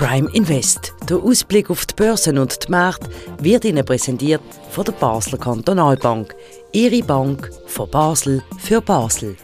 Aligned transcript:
Prime 0.00 0.30
Invest. 0.32 0.94
Der 1.10 1.18
Ausblick 1.18 1.68
auf 1.68 1.84
die 1.84 1.94
Börsen 1.94 2.38
und 2.38 2.66
die 2.66 2.70
Märkte 2.70 3.10
wird 3.42 3.66
Ihnen 3.66 3.84
präsentiert 3.84 4.40
von 4.70 4.86
der 4.86 4.92
Basler 4.92 5.36
Kantonalbank. 5.36 6.34
Ihre 6.72 7.02
Bank 7.02 7.50
von 7.66 7.90
Basel 7.90 8.42
für 8.56 8.80
Basel. 8.80 9.36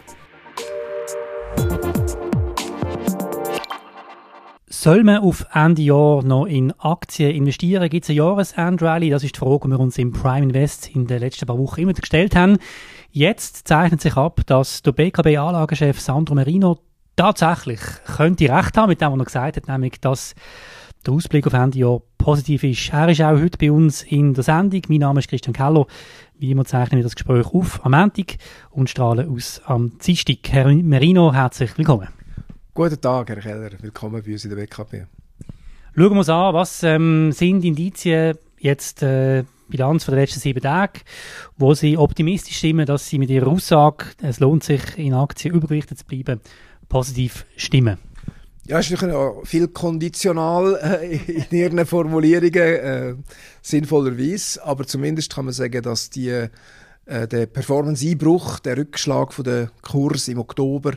Soll 4.67 5.05
man 5.05 5.19
auf 5.19 5.45
Ende 5.53 5.83
Jahr 5.83 6.23
noch 6.23 6.47
in 6.47 6.73
Aktien 6.79 7.33
investieren? 7.33 7.91
Gibt 7.91 8.05
es 8.05 8.09
eine 8.09 8.17
Jahresend-Rally? 8.17 9.11
Das 9.11 9.25
ist 9.25 9.35
die 9.35 9.39
Frage, 9.39 9.69
die 9.69 9.73
wir 9.73 9.81
uns 9.81 9.99
im 9.99 10.13
Prime 10.13 10.47
Invest 10.47 10.89
in 10.89 11.07
den 11.07 11.19
letzten 11.19 11.45
paar 11.45 11.59
Wochen 11.59 11.83
immer 11.83 11.93
gestellt 11.93 12.35
haben. 12.35 12.57
Jetzt 13.11 13.69
zeichnet 13.69 14.01
sich 14.01 14.17
ab, 14.17 14.41
dass 14.47 14.81
der 14.81 14.93
BKB-Anlagechef 14.93 16.01
Sandro 16.01 16.35
Merino 16.35 16.79
tatsächlich 17.17 17.81
könnte 18.17 18.51
recht 18.51 18.77
haben 18.77 18.91
mit 18.91 19.01
dem, 19.01 19.13
was 19.13 19.19
er 19.19 19.25
gesagt 19.25 19.57
hat, 19.57 19.69
nämlich, 19.69 20.01
dass 20.01 20.35
der 21.07 21.15
Ausblick 21.15 21.47
auf 21.47 21.55
Ende 21.55 21.79
Jahr 21.79 22.03
positiv 22.19 22.63
ist. 22.65 22.93
Er 22.93 23.09
ist 23.09 23.21
auch 23.23 23.41
heute 23.41 23.59
bei 23.59 23.71
uns 23.71 24.03
in 24.03 24.35
der 24.35 24.45
Sendung. 24.45 24.83
Mein 24.89 24.99
Name 24.99 25.21
ist 25.21 25.29
Christian 25.29 25.55
Keller. 25.55 25.87
Wie 26.39 26.51
immer 26.51 26.65
zeichnen 26.65 26.99
wir 26.99 27.05
das 27.05 27.15
Gespräch 27.15 27.47
auf 27.47 27.85
am 27.85 27.93
Montag 27.93 28.37
und 28.71 28.91
strahlen 28.91 29.29
aus 29.35 29.63
am 29.65 29.99
Dienstag. 29.99 30.39
Herr 30.51 30.73
Merino, 30.73 31.33
herzlich 31.33 31.77
willkommen. 31.79 32.09
Guten 32.75 33.01
Tag, 33.01 33.29
Herr 33.31 33.41
Keller. 33.41 33.71
Willkommen 33.81 34.23
bei 34.23 34.33
uns 34.33 34.45
in 34.45 34.51
der 34.51 34.59
WKP. 34.59 35.07
Schauen 35.95 36.11
wir 36.11 36.19
uns 36.19 36.29
an, 36.29 36.53
was 36.53 36.83
ähm, 36.83 37.33
sind 37.33 37.65
Indizien 37.65 38.37
jetzt 38.59 39.03
äh, 39.03 39.45
Bilanz 39.69 40.05
von 40.05 40.13
den 40.13 40.21
letzten 40.21 40.41
sieben 40.41 40.61
Tagen, 40.61 41.01
wo 41.57 41.73
Sie 41.75 41.97
optimistisch 41.97 42.59
stimmen, 42.59 42.87
dass 42.87 43.09
Sie 43.09 43.19
mit 43.19 43.31
Ihrer 43.31 43.49
Aussage, 43.49 44.07
es 44.23 44.41
lohnt 44.41 44.63
sich 44.63 44.99
in 44.99 45.15
Aktien 45.15 45.55
übergewichtet 45.55 45.99
zu 45.99 46.05
bleiben, 46.05 46.41
positiv 46.89 47.47
stimmen? 47.57 47.99
Ja, 48.67 48.81
es 48.81 48.91
ist 48.91 49.01
natürlich 49.01 49.49
viel 49.49 49.69
konditional 49.69 50.77
äh, 50.83 51.17
in 51.17 51.57
Ihren 51.57 51.87
Formulierungen, 51.87 52.55
äh, 52.55 53.15
sinnvollerweise, 53.63 54.65
aber 54.65 54.87
zumindest 54.87 55.33
kann 55.35 55.45
man 55.45 55.55
sagen, 55.55 55.83
dass 55.83 56.11
die, 56.11 56.31
äh, 56.31 56.49
der 57.29 57.47
Performance-Einbruch, 57.47 58.59
der 58.59 58.77
Rückschlag 58.77 59.33
von 59.33 59.45
der 59.45 59.71
Kurs 59.83 60.27
im 60.27 60.41
Oktober 60.41 60.95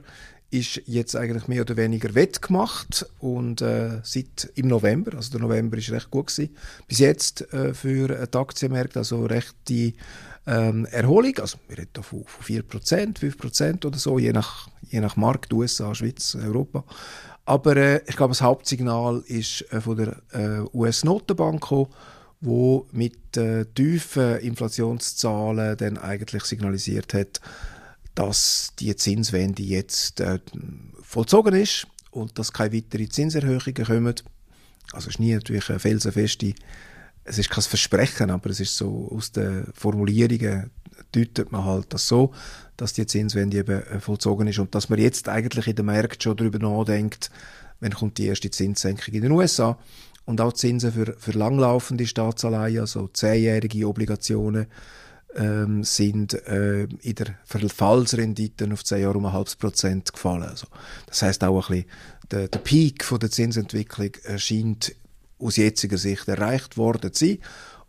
ist 0.51 0.81
jetzt 0.87 1.15
eigentlich 1.15 1.47
mehr 1.47 1.61
oder 1.61 1.77
weniger 1.77 2.15
wettgemacht 2.15 3.05
und 3.19 3.61
äh, 3.61 3.99
seit 4.01 4.51
im 4.55 4.67
November, 4.67 5.15
also 5.15 5.31
der 5.31 5.41
November 5.41 5.77
ist 5.77 5.91
recht 5.91 6.09
gut 6.09 6.27
gewesen, 6.27 6.55
bis 6.87 6.97
jetzt 6.97 7.53
äh, 7.53 7.75
für 7.75 8.25
die 8.25 8.37
Aktienmärkte, 8.37 8.99
also 8.99 9.25
recht 9.25 9.55
die 9.67 9.93
ähm, 10.49 10.85
Erholung, 10.87 11.37
also 11.39 11.59
wir 11.67 11.77
reden 11.77 11.91
da 11.93 12.01
von, 12.01 12.23
von 12.25 12.43
4%, 12.43 13.19
5% 13.19 13.85
oder 13.85 13.99
so, 13.99 14.17
je 14.17 14.33
nach, 14.33 14.67
je 14.89 14.99
nach 14.99 15.15
Markt, 15.15 15.53
USA, 15.53 15.93
Schweiz, 15.93 16.35
Europa. 16.35 16.83
Aber 17.45 17.77
äh, 17.77 18.01
ich 18.07 18.15
glaube, 18.15 18.31
das 18.31 18.41
Hauptsignal 18.41 19.23
ist 19.27 19.71
äh, 19.71 19.79
von 19.79 19.97
der 19.97 20.21
äh, 20.33 20.75
US-Notenbank 20.75 21.61
gekommen, 21.61 21.87
wo 22.41 22.87
mit 22.91 23.37
äh, 23.37 23.65
tiefen 23.65 24.39
Inflationszahlen 24.39 25.77
dann 25.77 25.97
eigentlich 25.97 26.43
signalisiert 26.45 27.13
hat, 27.13 27.41
dass 28.15 28.73
die 28.79 28.95
Zinswende 28.95 29.61
jetzt 29.61 30.19
äh, 30.19 30.39
vollzogen 31.01 31.53
ist 31.53 31.85
und 32.09 32.39
dass 32.39 32.53
keine 32.53 32.73
weiteren 32.73 33.11
Zinserhöhungen 33.11 33.85
kommen. 33.85 34.15
Also 34.93 35.09
es 35.09 35.15
ist 35.15 35.19
nie 35.19 35.33
natürlich 35.33 35.69
eine 35.69 35.79
felsenfeste, 35.79 36.55
es 37.29 37.37
ist 37.37 37.49
kein 37.49 37.63
Versprechen, 37.63 38.31
aber 38.31 38.49
es 38.49 38.59
ist 38.59 38.75
so 38.75 39.09
aus 39.15 39.31
den 39.31 39.67
Formulierungen 39.73 40.71
deutet 41.11 41.51
man 41.51 41.63
halt 41.63 41.93
das 41.93 42.07
so, 42.07 42.33
dass 42.75 42.93
die 42.93 43.05
Zinswende 43.05 43.57
eben 43.57 43.83
äh, 43.83 43.99
vollzogen 43.99 44.47
ist 44.47 44.59
und 44.59 44.73
dass 44.75 44.89
man 44.89 44.99
jetzt 44.99 45.29
eigentlich 45.29 45.67
in 45.67 45.75
den 45.75 45.85
Märkten 45.85 46.21
schon 46.21 46.37
darüber 46.37 46.59
nachdenkt, 46.59 47.29
wenn 47.79 47.93
kommt 47.93 48.17
die 48.17 48.25
erste 48.25 48.49
Zinssenkung 48.49 49.13
in 49.13 49.21
den 49.21 49.31
USA 49.31 49.77
und 50.25 50.41
auch 50.41 50.53
Zinsen 50.53 50.91
für, 50.91 51.15
für 51.17 51.31
langlaufende 51.31 52.05
Staatsanleihen, 52.05 52.81
also 52.81 53.07
zehnjährige 53.07 53.87
Obligationen, 53.87 54.67
ähm, 55.35 55.83
sind 55.83 56.33
äh, 56.47 56.83
in 56.83 57.15
der 57.15 57.35
Verfallsrendite 57.45 58.67
auf 58.73 58.83
zehn 58.83 59.03
Jahre 59.03 59.17
um 59.17 59.27
ein 59.27 59.33
halbes 59.33 59.55
Prozent 59.55 60.11
gefallen. 60.11 60.43
Also, 60.43 60.67
das 61.05 61.21
heißt 61.21 61.43
auch 61.43 61.69
ein 61.69 61.75
bisschen, 61.75 61.89
der, 62.31 62.47
der 62.47 62.59
Peak 62.59 63.03
von 63.03 63.19
der 63.19 63.31
Zinsentwicklung 63.31 64.11
scheint 64.37 64.95
aus 65.39 65.57
jetziger 65.57 65.97
Sicht 65.97 66.27
erreicht 66.27 66.77
worden 66.77 67.13
zu. 67.13 67.37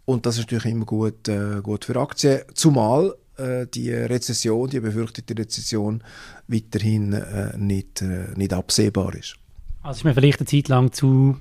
Und 0.05 0.27
das 0.27 0.37
ist 0.37 0.43
natürlich 0.43 0.67
immer 0.67 0.87
gut, 0.87 1.29
äh, 1.29 1.61
gut 1.63 1.85
für 1.85 1.97
Aktien, 1.97 2.41
zumal 2.55 3.15
äh, 3.37 3.67
die 3.67 3.93
Rezession, 3.93 4.69
die 4.69 4.81
befürchtete 4.81 5.37
Rezession 5.37 6.03
weiterhin 6.49 7.13
äh, 7.13 7.57
nicht, 7.57 8.03
äh, 8.03 8.29
nicht 8.35 8.53
absehbar 8.53 9.15
ist. 9.15 9.37
Also 9.83 9.99
ist 9.99 10.05
man 10.05 10.15
vielleicht 10.15 10.41
eine 10.41 10.47
Zeit 10.47 10.69
lang 10.69 10.93
zu 10.93 11.37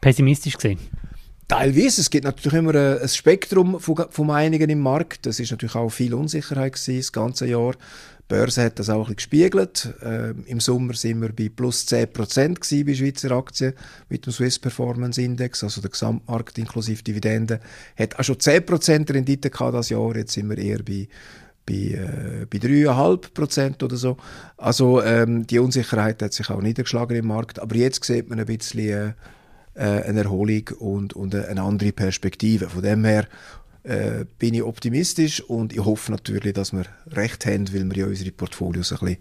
pessimistisch 0.00 0.54
gesehen? 0.54 0.78
Teilweise. 1.48 2.00
Es 2.00 2.10
gibt 2.10 2.24
natürlich 2.24 2.58
immer 2.58 2.74
ein 2.74 3.08
Spektrum 3.08 3.78
von, 3.78 4.06
von 4.08 4.26
Meinungen 4.26 4.70
im 4.70 4.80
Markt. 4.80 5.26
Es 5.26 5.40
ist 5.40 5.50
natürlich 5.50 5.74
auch 5.74 5.90
viel 5.90 6.14
Unsicherheit 6.14 6.72
gewesen, 6.72 6.96
das 6.96 7.12
ganze 7.12 7.46
Jahr. 7.46 7.72
Die 7.72 8.28
Börse 8.28 8.64
hat 8.64 8.78
das 8.78 8.88
auch 8.88 9.08
ein 9.10 9.16
gespiegelt. 9.16 9.92
Äh, 10.00 10.30
Im 10.46 10.58
Sommer 10.58 10.94
sind 10.94 11.20
wir 11.20 11.30
bei 11.30 11.50
plus 11.50 11.86
10% 11.86 12.84
bei 12.86 12.94
Schweizer 12.94 13.32
Aktien 13.32 13.74
mit 14.08 14.24
dem 14.24 14.32
Swiss 14.32 14.58
Performance 14.58 15.20
Index, 15.20 15.62
also 15.62 15.82
der 15.82 15.90
Gesamtmarkt 15.90 16.56
inklusive 16.56 17.02
Dividenden, 17.02 17.58
hat 17.98 18.18
auch 18.18 18.24
schon 18.24 18.36
10% 18.36 19.12
Rendite 19.12 19.50
gehabt 19.50 19.74
das 19.74 19.90
Jahr. 19.90 20.16
Jetzt 20.16 20.32
sind 20.32 20.48
wir 20.48 20.56
eher 20.56 20.82
bei 20.82 21.08
bei, 21.66 21.74
äh, 21.74 22.46
bei 22.50 22.58
3,5 22.58 23.82
oder 23.82 23.96
so. 23.96 24.16
Also 24.56 25.02
ähm, 25.02 25.46
die 25.46 25.58
Unsicherheit 25.58 26.22
hat 26.22 26.32
sich 26.32 26.50
auch 26.50 26.60
niedergeschlagen 26.60 27.16
im 27.16 27.26
Markt. 27.26 27.58
Aber 27.58 27.74
jetzt 27.74 28.04
sieht 28.04 28.28
man 28.28 28.38
ein 28.38 28.46
bisschen 28.46 28.80
äh, 28.80 29.12
eine 29.76 30.20
Erholung 30.20 30.70
und, 30.78 31.14
und 31.14 31.34
eine 31.34 31.62
andere 31.62 31.92
Perspektive. 31.92 32.68
Von 32.68 32.82
dem 32.82 33.04
her 33.04 33.26
äh, 33.84 34.24
bin 34.38 34.54
ich 34.54 34.62
optimistisch 34.62 35.40
und 35.40 35.72
ich 35.72 35.84
hoffe 35.84 36.10
natürlich, 36.10 36.54
dass 36.54 36.72
wir 36.72 36.84
recht 37.10 37.44
haben, 37.46 37.72
weil 37.74 37.84
wir 37.90 37.96
ja 37.96 38.06
unsere 38.06 38.30
Portfolios 38.32 38.92
ein 38.92 38.98
bisschen 38.98 39.18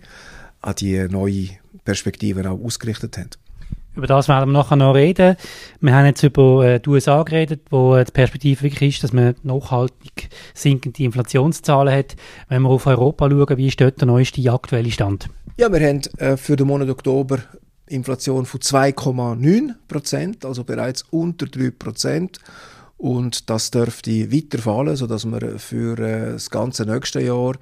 an 0.62 0.75
die 0.75 1.08
neue 1.09 1.50
Perspektiven 1.84 2.47
auch 2.47 2.64
ausgerichtet 2.64 3.18
haben. 3.18 3.30
Über 3.96 4.08
das 4.08 4.28
werden 4.28 4.50
wir 4.50 4.53
nachher 4.53 4.75
noch 4.75 4.96
reden. 4.96 5.36
Wir 5.80 5.94
haben 5.94 6.06
jetzt 6.06 6.24
über 6.24 6.66
äh, 6.66 6.80
die 6.80 6.90
USA 6.90 7.22
geredet, 7.22 7.62
wo 7.70 7.96
äh, 7.96 8.06
die 8.06 8.12
Perspektive 8.12 8.64
wirklich 8.64 8.96
ist, 8.96 9.03
dass 9.03 9.14
man 9.14 9.35
nachhaltig 9.44 10.30
sinkende 10.56 11.03
Inflationszahlen 11.03 11.94
hat. 11.94 12.16
Wenn 12.50 12.64
wir 12.64 12.70
auf 12.70 12.88
Europa 12.88 13.30
schauen, 13.30 13.58
wie 13.58 13.68
ist 13.68 13.80
dort 13.80 14.00
der 14.00 14.08
neueste 14.08 14.52
aktuelle 14.52 14.90
Stand? 14.90 15.30
Ja, 15.58 15.72
wir 15.72 15.88
haben 15.88 16.02
äh, 16.18 16.38
für 16.38 16.56
den 16.56 16.68
Monat 16.68 16.90
Oktober 16.90 17.40
Inflation 17.94 18.46
von 18.46 18.59
2,9 18.59 19.76
Prozent, 19.88 20.46
also 20.46 20.64
bereits 20.64 21.04
unter 21.12 21.46
3 21.46 21.72
Prozent. 21.72 22.40
Und 22.98 23.50
das 23.50 23.72
dürfte 23.72 24.31
weiterfallen, 24.31 24.96
sodass 24.96 25.26
wir 25.26 25.59
für 25.59 26.00
äh, 26.00 26.32
das 26.34 26.50
ganze 26.50 26.86
nächste 26.86 27.22
Jahr 27.22 27.56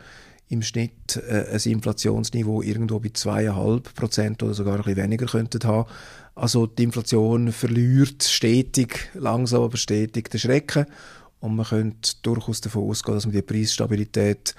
im 0.50 0.62
Schnitt 0.62 1.16
äh, 1.16 1.46
ein 1.52 1.72
Inflationsniveau 1.72 2.62
irgendwo 2.62 3.00
bei 3.00 3.08
2,5 3.10 3.96
Prozent 3.96 4.44
oder 4.44 4.54
sogar 4.54 4.76
ein 4.76 4.84
bisschen 4.84 4.98
weniger 4.98 5.26
könnten 5.26 5.64
haben. 5.64 5.90
Also 6.36 6.68
die 6.68 6.84
Inflation 6.84 7.52
verliert 7.52 8.24
stetig, 8.24 9.10
langsam 9.14 9.64
aber 9.64 9.78
stetig 9.78 10.30
den 10.30 10.40
Schrecken. 10.40 10.86
Und 11.40 11.56
man 11.56 11.66
könnte 11.66 12.12
durchaus 12.22 12.62
davon 12.62 12.90
ausgehen, 12.90 13.16
dass 13.16 13.26
man 13.26 13.34
die 13.34 13.42
Preisstabilität 13.42 14.56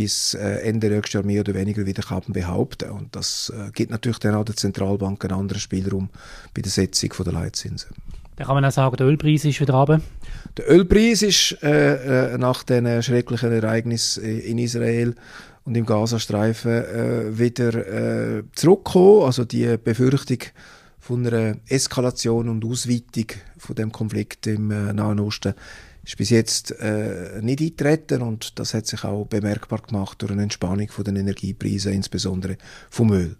bis 0.00 0.32
äh, 0.32 0.62
Ende 0.62 0.88
nächstes 0.88 1.12
Jahr 1.12 1.24
mehr 1.24 1.40
oder 1.40 1.52
weniger 1.52 1.84
wieder 1.84 2.02
kann 2.02 2.22
behaupten 2.28 2.88
Und 2.88 3.14
das 3.14 3.52
äh, 3.54 3.70
gibt 3.70 3.90
natürlich 3.90 4.18
dann 4.18 4.34
auch 4.34 4.46
der 4.46 4.56
Zentralbank 4.56 5.22
einen 5.26 5.38
anderen 5.38 5.60
Spielraum 5.60 6.08
bei 6.54 6.62
der 6.62 6.70
Setzung 6.70 7.12
der 7.22 7.34
Leitzinsen. 7.34 7.90
Dann 8.36 8.46
kann 8.46 8.54
man 8.54 8.64
auch 8.64 8.70
sagen, 8.70 8.96
der 8.96 9.06
Ölpreis 9.06 9.44
ist 9.44 9.60
wieder 9.60 9.74
runter. 9.74 10.00
Der 10.56 10.70
Ölpreis 10.70 11.20
ist 11.20 11.62
äh, 11.62 12.32
äh, 12.32 12.38
nach 12.38 12.62
den 12.62 13.02
schrecklichen 13.02 13.52
Ereignissen 13.52 14.24
in 14.24 14.56
Israel 14.56 15.16
und 15.64 15.76
im 15.76 15.84
Gazastreifen 15.84 16.70
äh, 16.70 17.38
wieder 17.38 17.74
äh, 18.38 18.42
zurückgekommen. 18.54 19.24
Also 19.24 19.44
die 19.44 19.76
Befürchtung 19.76 20.38
von 20.98 21.26
einer 21.26 21.56
Eskalation 21.68 22.48
und 22.48 22.64
Ausweitung 22.64 23.26
von 23.58 23.76
dem 23.76 23.92
Konflikt 23.92 24.46
im 24.46 24.68
Nahen 24.68 25.20
Osten 25.20 25.52
ist 26.04 26.16
bis 26.16 26.30
jetzt 26.30 26.72
äh, 26.80 27.40
nicht 27.42 27.60
eingetreten 27.60 28.22
und 28.22 28.58
das 28.58 28.74
hat 28.74 28.86
sich 28.86 29.04
auch 29.04 29.26
bemerkbar 29.26 29.80
gemacht 29.80 30.20
durch 30.22 30.32
eine 30.32 30.42
Entspannung 30.42 30.88
von 30.88 31.04
den 31.04 31.16
Energiepreisen, 31.16 31.92
insbesondere 31.92 32.56
vom 32.88 33.12
Öl. 33.12 33.36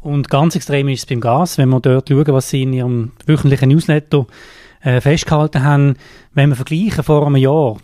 Und 0.00 0.30
ganz 0.30 0.54
extrem 0.54 0.88
ist 0.88 1.00
es 1.00 1.06
beim 1.06 1.20
Gas, 1.20 1.58
wenn 1.58 1.68
wir 1.70 1.80
dort 1.80 2.08
schauen, 2.08 2.26
was 2.28 2.50
Sie 2.50 2.62
in 2.62 2.72
Ihrem 2.72 3.12
wöchentlichen 3.26 3.68
Newsletter 3.68 4.26
äh, 4.80 5.00
festgehalten 5.00 5.64
haben. 5.64 5.96
Wenn 6.34 6.50
wir 6.50 6.56
vergleichen 6.56 7.02
vor 7.02 7.26
einem 7.26 7.36
Jahr, 7.36 7.78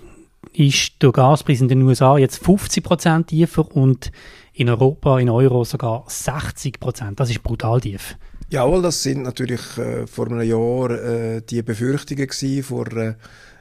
ist 0.53 1.03
der 1.03 1.11
Gaspreis 1.11 1.61
in 1.61 1.69
den 1.69 1.83
USA 1.83 2.17
jetzt 2.17 2.45
50 2.45 2.85
Prozent 2.85 3.27
tiefer 3.29 3.69
und 3.75 4.13
in 4.53 4.69
Europa, 4.69 5.19
in 5.19 5.29
Euro 5.29 5.65
sogar 5.65 6.05
60 6.07 6.79
Prozent. 6.79 7.19
Das 7.19 7.31
ist 7.31 7.43
brutal 7.43 7.81
tief. 7.81 8.17
Jawohl, 8.51 8.83
das 8.83 9.03
sind 9.03 9.23
natürlich 9.23 9.79
äh, 9.79 10.07
vor 10.07 10.27
einem 10.27 10.43
Jahr 10.43 10.91
äh, 10.91 11.43
die 11.43 11.63
Befürchtungen 11.63 12.27
gewesen 12.29 12.63
vor 12.63 12.87
äh, 12.97 13.15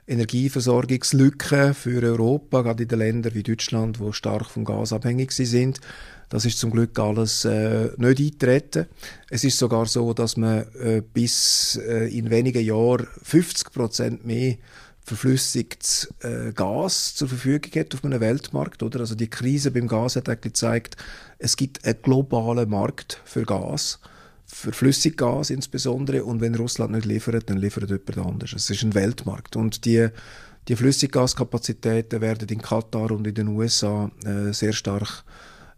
Energieversorgungslücke 0.08 1.74
für 1.74 2.04
Europa, 2.04 2.62
gerade 2.62 2.84
in 2.84 2.90
den 2.90 3.00
Ländern 3.00 3.34
wie 3.34 3.44
Deutschland, 3.44 4.00
wo 4.00 4.12
stark 4.12 4.50
vom 4.50 4.66
Gas 4.66 4.94
abhängig 4.94 5.32
sind. 5.32 5.80
Das 6.30 6.46
ist 6.46 6.58
zum 6.58 6.72
Glück 6.72 6.98
alles 6.98 7.46
äh, 7.46 7.90
nicht 7.98 8.20
eingetreten. 8.20 8.88
Es 9.30 9.44
ist 9.44 9.58
sogar 9.58 9.86
so, 9.86 10.14
dass 10.14 10.36
man 10.36 10.66
äh, 10.80 11.02
bis 11.02 11.80
äh, 11.88 12.08
in 12.18 12.30
wenigen 12.30 12.66
Jahren 12.66 13.08
50 13.22 13.72
Prozent 13.72 14.26
mehr 14.26 14.56
verflüssigtes 15.06 16.14
äh, 16.22 16.52
Gas 16.54 17.16
zur 17.16 17.28
Verfügung 17.28 17.72
hat 17.80 17.94
auf 17.94 18.04
einem 18.04 18.20
Weltmarkt. 18.20 18.84
Oder? 18.84 19.02
Also 19.02 19.16
die 19.16 19.30
Krise 19.30 19.72
beim 19.72 19.88
Gas 19.88 20.16
hat 20.16 20.30
eigentlich 20.30 20.54
gezeigt, 20.54 20.98
es 21.38 21.58
gibt 21.58 21.86
einen 21.86 22.02
globalen 22.02 22.70
Markt 22.70 23.22
für 23.26 23.44
Gas, 23.44 24.00
für 24.54 24.72
Flüssiggas 24.72 25.50
insbesondere. 25.50 26.24
Und 26.24 26.42
wenn 26.42 26.56
Russland 26.56 26.94
nicht 26.94 27.06
liefert, 27.06 27.50
dann 27.50 27.58
liefert 27.58 27.90
jemand 27.90 28.18
anderes. 28.18 28.54
Es 28.54 28.70
ist 28.70 28.84
ein 28.84 28.94
Weltmarkt. 28.94 29.56
Und 29.56 29.86
die, 29.86 30.08
die 30.68 30.76
Flüssiggaskapazitäten 30.76 32.22
werden 32.22 32.48
in 32.50 32.62
Katar 32.62 33.12
und 33.12 33.28
in 33.28 33.34
den 33.34 33.48
USA 33.50 34.10
äh, 34.24 34.54
sehr 34.54 34.74
stark 34.74 35.24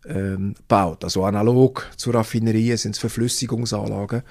ähm, 0.08 0.54
gebaut. 0.56 1.04
Also 1.04 1.24
analog 1.24 1.90
zu 1.98 2.12
Raffinerien 2.12 2.78
sind 2.78 2.96
es 2.96 3.00
Verflüssigungsanlagen. 3.00 4.24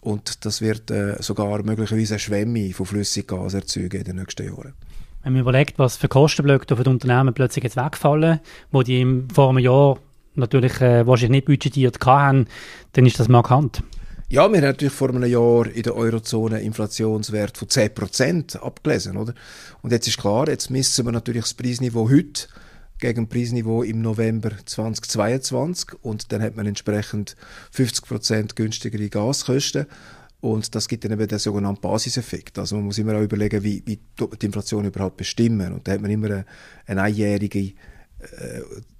Und 0.00 0.44
das 0.44 0.60
wird 0.60 0.90
äh, 0.90 1.20
sogar 1.20 1.62
möglicherweise 1.62 2.14
eine 2.14 2.20
Schwemme 2.20 2.72
von 2.72 2.86
Flüssiggas 2.86 3.54
erzeugen 3.54 3.98
in 3.98 4.04
den 4.04 4.16
nächsten 4.16 4.46
Jahren. 4.46 4.74
Wenn 5.24 5.32
man 5.32 5.42
überlegt, 5.42 5.78
was 5.78 5.96
für 5.96 6.08
Kostenblöcke 6.08 6.76
für 6.76 6.84
die 6.84 6.90
Unternehmen 6.90 7.34
plötzlich 7.34 7.64
jetzt 7.64 7.76
wegfallen, 7.76 8.40
wo 8.70 8.82
die 8.82 9.24
vor 9.34 9.50
einem 9.50 9.58
Jahr 9.58 9.98
natürlich 10.34 10.80
äh, 10.80 11.06
wahrscheinlich 11.06 11.42
nicht 11.42 11.46
budgetiert 11.46 12.04
hatten, 12.04 12.46
dann 12.92 13.06
ist 13.06 13.18
das 13.18 13.28
markant. 13.28 13.82
Ja, 14.30 14.46
wir 14.50 14.58
haben 14.58 14.64
natürlich 14.64 14.92
vor 14.92 15.08
einem 15.08 15.24
Jahr 15.24 15.66
in 15.66 15.82
der 15.82 15.96
Eurozone 15.96 16.60
Inflationswert 16.60 17.56
von 17.56 17.68
10% 17.68 18.58
abgelesen, 18.58 19.16
oder? 19.16 19.32
Und 19.80 19.90
jetzt 19.90 20.06
ist 20.06 20.18
klar, 20.18 20.48
jetzt 20.48 20.70
messen 20.70 21.06
wir 21.06 21.12
natürlich 21.12 21.44
das 21.44 21.54
Preisniveau 21.54 22.10
heute 22.10 22.46
gegen 22.98 23.30
Preisniveau 23.30 23.82
im 23.82 24.02
November 24.02 24.50
2022 24.66 25.94
und 26.02 26.30
dann 26.30 26.42
hat 26.42 26.56
man 26.56 26.66
entsprechend 26.66 27.36
50% 27.74 28.54
günstigere 28.54 29.08
Gaskosten 29.08 29.86
und 30.40 30.74
das 30.74 30.88
gibt 30.88 31.04
dann 31.04 31.12
eben 31.12 31.26
den 31.26 31.38
sogenannten 31.38 31.80
Basiseffekt. 31.80 32.58
Also 32.58 32.76
man 32.76 32.84
muss 32.84 32.98
immer 32.98 33.16
auch 33.16 33.22
überlegen, 33.22 33.62
wie, 33.62 33.82
wie 33.86 33.98
die 34.20 34.46
Inflation 34.46 34.84
überhaupt 34.84 35.16
bestimmen 35.16 35.72
und 35.72 35.88
da 35.88 35.92
hat 35.92 36.02
man 36.02 36.10
immer 36.10 36.26
eine, 36.26 36.46
eine 36.86 37.02
einjährige 37.02 37.60
äh, 37.60 37.74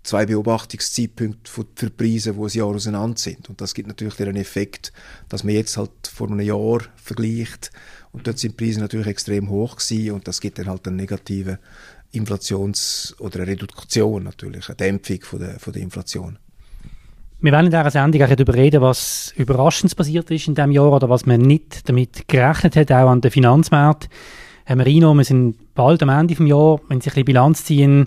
zwei 0.02 0.26
Beobachtungszeitpunkte 0.26 1.50
für, 1.50 1.90
Preise, 1.90 2.32
die 2.32 2.40
ein 2.40 2.48
Jahr 2.48 2.68
auseinander 2.68 3.18
sind. 3.18 3.48
Und 3.48 3.60
das 3.60 3.74
gibt 3.74 3.88
natürlich 3.88 4.14
den 4.14 4.36
Effekt, 4.36 4.92
dass 5.28 5.44
man 5.44 5.54
jetzt 5.54 5.76
halt 5.76 5.90
vor 6.12 6.28
einem 6.28 6.40
Jahr 6.40 6.80
vergleicht 6.96 7.70
und 8.12 8.26
dort 8.26 8.38
sind 8.38 8.58
die 8.58 8.64
Preise 8.64 8.80
natürlich 8.80 9.06
extrem 9.06 9.50
hoch 9.50 9.76
gewesen 9.76 10.12
und 10.12 10.28
das 10.28 10.40
gibt 10.40 10.58
dann 10.58 10.68
halt 10.68 10.86
einen 10.86 10.96
negativen 10.96 11.58
Inflations- 12.12 13.14
oder 13.18 13.40
eine 13.40 13.48
Reduktion 13.48 14.22
natürlich, 14.22 14.68
eine 14.68 14.76
Dämpfung 14.76 15.20
von 15.22 15.40
der, 15.40 15.58
von 15.58 15.72
der 15.72 15.82
Inflation. 15.82 16.38
Wir 17.40 17.52
werden 17.52 17.66
in 17.66 17.70
dieser 17.70 17.90
Sendung 17.90 18.22
auch 18.22 18.28
darüber 18.28 18.54
reden, 18.54 18.80
was 18.80 19.32
überraschend 19.36 19.94
passiert 19.94 20.30
ist 20.30 20.48
in 20.48 20.54
diesem 20.54 20.72
Jahr 20.72 20.90
oder 20.90 21.08
was 21.08 21.26
man 21.26 21.40
nicht 21.40 21.88
damit 21.88 22.26
gerechnet 22.26 22.76
hat, 22.76 22.90
auch 22.90 23.10
an 23.10 23.20
den 23.20 23.30
Finanzmärkten. 23.30 24.10
Herr 24.64 24.76
Marino, 24.76 25.14
wir 25.14 25.24
sind 25.24 25.74
bald 25.74 26.02
am 26.02 26.08
Ende 26.08 26.34
des 26.34 26.48
Jahres, 26.48 26.80
wenn 26.88 27.00
Sie 27.00 27.08
ein 27.08 27.14
bisschen 27.14 27.24
Bilanz 27.24 27.64
ziehen, 27.64 28.06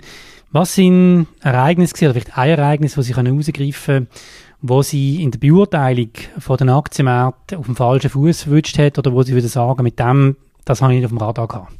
was 0.51 0.75
sind 0.75 1.27
Ereignisse 1.41 2.05
oder 2.05 2.13
vielleicht 2.13 2.37
ein 2.37 2.49
Ereignis, 2.49 2.95
das 2.95 3.05
Sie 3.05 3.15
herausgreifen 3.15 3.95
können, 3.95 4.07
wo 4.61 4.81
Sie 4.81 5.23
in 5.23 5.31
der 5.31 5.39
Beurteilung 5.39 6.11
von 6.39 6.57
den 6.57 6.69
Aktienmärkten 6.69 7.57
auf 7.57 7.65
dem 7.65 7.75
falschen 7.75 8.09
Fuß 8.09 8.47
erwischt 8.47 8.77
hat 8.77 8.99
oder 8.99 9.13
wo 9.13 9.23
Sie 9.23 9.33
würden 9.33 9.49
sagen, 9.49 9.83
mit 9.83 9.99
dem, 9.99 10.35
das 10.65 10.81
habe 10.81 10.93
ich 10.93 10.97
nicht 10.97 11.05
auf 11.05 11.11
dem 11.11 11.17
Radar 11.17 11.47
gehabt? 11.47 11.73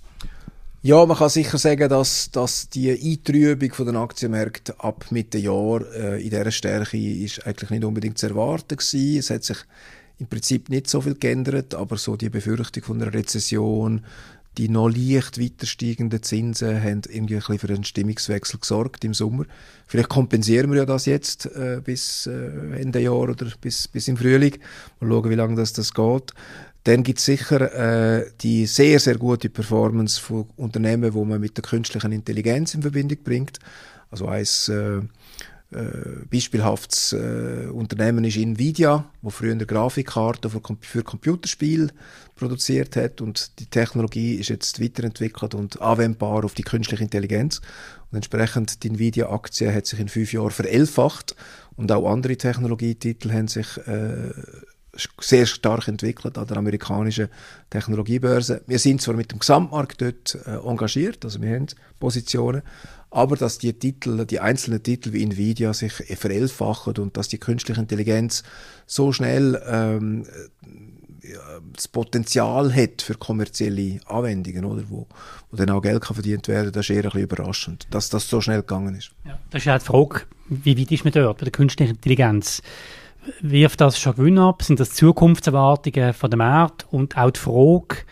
Ja, 0.83 1.06
man 1.06 1.15
kann 1.15 1.29
sicher 1.29 1.59
sagen, 1.59 1.89
dass, 1.89 2.31
dass 2.31 2.68
die 2.69 2.89
Eintrübung 2.89 3.71
von 3.71 3.85
den 3.85 3.97
Aktienmärkten 3.97 4.73
ab 4.79 5.06
Mitte 5.12 5.38
Jahr 5.38 5.81
äh, 5.94 6.23
in 6.23 6.31
dieser 6.31 6.50
Stärke 6.50 6.97
ist 6.97 7.45
eigentlich 7.45 7.69
nicht 7.69 7.83
unbedingt 7.83 8.18
zu 8.18 8.29
erwarten 8.29 8.77
gewesen. 8.77 9.19
Es 9.19 9.29
hat 9.29 9.44
sich 9.44 9.57
im 10.18 10.25
Prinzip 10.25 10.69
nicht 10.69 10.88
so 10.88 11.01
viel 11.01 11.13
geändert, 11.13 11.75
aber 11.75 11.97
so 11.97 12.15
die 12.15 12.29
Befürchtung 12.29 12.83
von 12.83 13.00
einer 13.00 13.13
Rezession, 13.13 14.06
die 14.57 14.68
noch 14.68 14.89
leicht 14.89 15.39
weiter 15.39 15.65
steigenden 15.65 16.21
Zinsen 16.24 16.81
haben 16.83 17.01
irgendwie 17.09 17.36
ein 17.36 17.39
bisschen 17.39 17.59
für 17.59 17.69
einen 17.69 17.83
Stimmungswechsel 17.83 18.59
gesorgt 18.59 19.06
im 19.06 19.13
Sommer. 19.13 19.45
Vielleicht 19.88 20.09
kompensieren 20.09 20.71
wir 20.71 20.80
ja 20.80 20.86
das 20.86 21.06
jetzt 21.06 21.45
äh, 21.45 21.81
bis 21.83 22.27
äh, 22.27 22.81
Ende 22.81 23.00
Jahr 23.00 23.15
oder 23.15 23.48
bis, 23.62 23.88
bis 23.88 24.07
im 24.07 24.18
Frühling. 24.18 24.57
Mal 25.00 25.09
schauen, 25.09 25.30
wie 25.30 25.36
lange 25.36 25.56
das, 25.56 25.74
das 25.74 25.94
geht. 25.94 26.33
Dann 26.83 27.03
gibt 27.03 27.19
es 27.19 27.25
sicher 27.25 28.19
äh, 28.19 28.31
die 28.42 28.65
sehr, 28.65 29.00
sehr 29.00 29.18
gute 29.18 29.50
Performance 29.50 30.19
von 30.19 30.48
Unternehmen, 30.57 31.13
wo 31.13 31.24
man 31.24 31.39
mit 31.39 31.56
der 31.56 31.63
künstlichen 31.63 32.12
Intelligenz 32.12 32.74
in 32.74 32.81
Verbindung 32.81 33.19
bringt. 33.24 33.59
Also 34.09 34.27
eins 34.27 34.68
äh, 34.68 35.01
äh, 35.71 36.25
beispielhaftes 36.29 37.13
äh, 37.13 37.68
Unternehmen 37.71 38.23
ist 38.25 38.38
Nvidia, 38.38 39.06
wo 39.21 39.29
früher 39.29 39.56
Grafikkarten 39.56 40.51
für, 40.51 40.62
für 40.81 41.03
Computerspiele 41.03 41.88
produziert 42.35 42.95
hat 42.95 43.21
und 43.21 43.59
die 43.59 43.68
Technologie 43.68 44.35
ist 44.35 44.50
jetzt 44.50 44.81
weiterentwickelt 44.81 45.56
und 45.56 45.81
anwendbar 45.81 46.44
auf 46.44 46.56
die 46.56 46.63
künstliche 46.63 47.03
Intelligenz 47.03 47.62
und 48.12 48.18
entsprechend 48.18 48.83
die 48.83 48.89
Nvidia-Aktie 48.89 49.73
hat 49.73 49.85
sich 49.85 50.00
in 50.00 50.09
fünf 50.09 50.33
Jahren 50.33 50.51
verelfacht 50.51 51.35
und 51.77 51.91
auch 51.91 52.12
andere 52.12 52.35
Technologietitel 52.35 53.31
haben 53.31 53.47
sich 53.47 53.77
äh, 53.88 54.31
sehr 55.21 55.45
stark 55.45 55.88
entwickelt 55.88 56.38
an 56.38 56.47
der 56.47 56.57
amerikanischen 56.57 57.29
Technologiebörse. 57.69 58.62
Wir 58.68 58.79
sind 58.79 59.01
zwar 59.01 59.15
mit 59.15 59.31
dem 59.31 59.39
Gesamtmarkt 59.39 60.01
dort 60.01 60.38
äh, 60.45 60.57
engagiert, 60.68 61.23
also 61.23 61.41
wir 61.41 61.56
haben 61.56 61.68
Positionen, 62.00 62.62
aber 63.12 63.36
dass 63.36 63.58
die 63.58 63.74
Titel, 63.74 64.25
die 64.25 64.40
einzelnen 64.40 64.81
Titel 64.81 65.13
wie 65.13 65.22
Nvidia 65.22 65.74
sich 65.74 65.94
verelfachen 65.94 66.98
und 66.98 67.18
dass 67.18 67.28
die 67.28 67.38
künstliche 67.38 67.80
Intelligenz 67.80 68.44
so 68.88 69.12
schnell 69.12 69.62
ähm, 69.68 70.25
das 71.74 71.88
Potenzial 71.88 72.74
hat 72.74 73.02
für 73.02 73.13
kommerzielle 73.13 74.00
Anwendungen, 74.08 74.66
oder, 74.66 74.84
wo, 74.90 75.08
wo 75.50 75.58
dann 75.58 75.69
auch 75.69 75.81
Geld 75.81 76.02
kann 76.02 76.16
verdient 76.16 76.48
werden, 76.48 76.72
das 76.72 76.90
ist 76.90 76.90
eher 76.90 77.04
ein 77.04 77.04
bisschen 77.04 77.22
überraschend, 77.22 77.88
dass 77.92 78.10
das 78.10 78.28
so 78.28 78.42
schnell 78.42 78.62
gegangen 78.62 78.96
ist. 78.96 79.12
Ja, 79.25 79.38
das 79.52 79.62
ist 79.62 79.66
ja 79.66 79.78
die 79.78 79.86
Frage, 79.86 80.22
wie 80.50 80.78
weit 80.78 80.92
ist 80.92 81.04
man 81.04 81.14
dort 81.14 81.38
bei 81.38 81.46
der 81.46 81.52
künstlichen 81.52 81.96
Intelligenz? 81.96 82.62
wirft 83.42 83.81
das 83.81 84.00
schon 84.00 84.16
Gewinn 84.16 84.40
ab? 84.40 84.64
Sind 84.64 84.80
das 84.80 84.94
Zukunftserwartungen 84.94 86.14
von 86.14 86.30
dem 86.30 86.40
Markt? 86.40 86.88
Und 86.92 87.18
auch 87.18 87.31
die 87.31 87.40
Frage, 87.40 88.04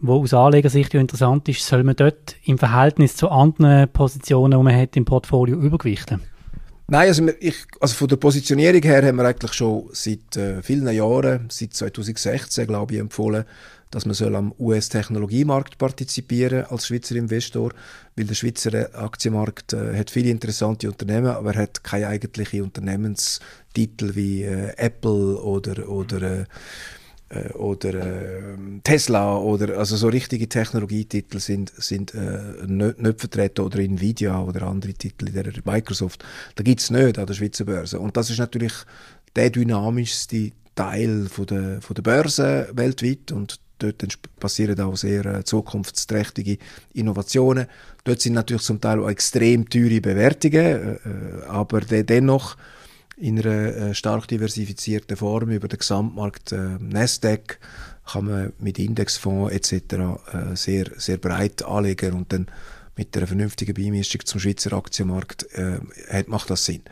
die 0.00 0.08
aus 0.08 0.34
Anlegersicht 0.34 0.94
ja 0.94 1.00
interessant 1.00 1.48
ist, 1.48 1.66
soll 1.66 1.82
man 1.82 1.96
dort 1.96 2.36
im 2.44 2.58
Verhältnis 2.58 3.16
zu 3.16 3.28
anderen 3.30 3.88
Positionen, 3.88 4.58
die 4.58 4.64
man 4.64 4.76
hat 4.76 4.96
im 4.96 5.04
Portfolio, 5.04 5.56
übergewichten? 5.56 6.22
Nein, 6.88 7.08
also, 7.08 7.26
ich, 7.40 7.64
also 7.80 7.94
von 7.96 8.06
der 8.06 8.16
Positionierung 8.16 8.82
her 8.82 9.04
haben 9.04 9.16
wir 9.16 9.24
eigentlich 9.24 9.54
schon 9.54 9.88
seit 9.90 10.36
äh, 10.36 10.62
vielen 10.62 10.88
Jahren, 10.94 11.48
seit 11.50 11.74
2016 11.74 12.66
glaube 12.66 12.94
ich, 12.94 13.00
empfohlen, 13.00 13.44
dass 13.90 14.06
man 14.06 14.14
soll 14.14 14.36
am 14.36 14.54
US-Technologiemarkt 14.58 15.78
partizipieren 15.78 16.66
als 16.66 16.86
Schweizer 16.86 17.16
Investor, 17.16 17.72
weil 18.14 18.26
der 18.26 18.34
Schweizer 18.34 18.94
Aktienmarkt 18.94 19.72
äh, 19.72 19.98
hat 19.98 20.10
viele 20.10 20.30
interessante 20.30 20.88
Unternehmen, 20.88 21.28
aber 21.28 21.54
er 21.54 21.62
hat 21.62 21.82
keine 21.82 22.06
eigentliche 22.06 22.62
Unternehmenstitel 22.62 24.14
wie 24.14 24.44
äh, 24.44 24.72
Apple 24.76 25.40
oder 25.42 25.88
oder 25.88 26.46
äh, 27.28 27.52
oder 27.52 27.94
äh, 27.94 28.56
Tesla 28.84 29.36
oder 29.36 29.78
also 29.78 29.96
so 29.96 30.08
richtige 30.08 30.48
Technologietitel 30.48 31.38
sind 31.38 31.72
sind 31.76 32.14
äh, 32.14 32.66
nicht, 32.66 33.00
nicht 33.00 33.20
vertreten 33.20 33.62
oder 33.62 33.78
Nvidia 33.78 34.40
oder 34.40 34.62
andere 34.62 34.94
Titel 34.94 35.26
der 35.30 35.52
Microsoft. 35.64 36.24
Da 36.54 36.62
gibt's 36.62 36.90
nicht 36.90 37.18
an 37.18 37.26
der 37.26 37.34
Schweizer 37.34 37.64
Börse. 37.64 37.98
Und 37.98 38.16
das 38.16 38.30
ist 38.30 38.38
natürlich 38.38 38.74
der 39.34 39.50
dynamischste 39.50 40.52
Teil 40.74 41.26
von 41.28 41.46
der, 41.46 41.80
von 41.80 41.94
der 41.94 42.02
Börse 42.02 42.68
weltweit. 42.72 43.32
Und 43.32 43.60
Dort 43.78 44.18
passieren 44.40 44.80
auch 44.80 44.96
sehr 44.96 45.26
äh, 45.26 45.44
zukunftsträchtige 45.44 46.56
Innovationen. 46.94 47.66
Dort 48.04 48.22
sind 48.22 48.32
natürlich 48.32 48.62
zum 48.62 48.80
Teil 48.80 49.00
auch 49.00 49.10
extrem 49.10 49.68
teure 49.68 50.00
Bewertungen, 50.00 50.54
äh, 50.54 50.92
äh 50.94 51.46
aber 51.46 51.82
de 51.82 52.02
dennoch 52.02 52.56
in 53.16 53.38
einer 53.38 53.74
äh, 53.74 53.94
stark 53.94 54.28
diversifizierten 54.28 55.16
Form 55.16 55.50
über 55.50 55.68
den 55.68 55.78
Gesamtmarkt 55.78 56.52
äh, 56.52 56.76
Nasdaq 56.78 57.58
kann 58.04 58.26
man 58.26 58.52
mit 58.58 58.78
Indexfonds 58.78 59.52
etc. 59.52 59.72
Äh, 59.92 60.54
sehr, 60.54 60.86
sehr 60.96 61.16
breit 61.16 61.64
anlegen 61.64 62.12
und 62.12 62.32
dann 62.32 62.46
mit 62.96 63.16
einer 63.16 63.26
vernünftigen 63.26 63.74
Beimischung 63.74 64.24
zum 64.24 64.40
Schweizer 64.40 64.72
Aktienmarkt 64.72 65.46
äh, 65.54 66.24
macht 66.26 66.50
das 66.50 66.64
Sinn. 66.64 66.82